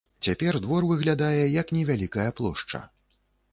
Цяпер 0.27 0.55
двор 0.63 0.87
выглядае 0.91 1.43
як 1.61 1.75
невялікая 1.79 2.27
плошча. 2.43 2.83